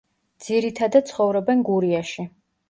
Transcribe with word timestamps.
ძირითადად 0.45 1.09
ცხოვრობენ 1.11 1.63
გურიაში. 1.69 2.27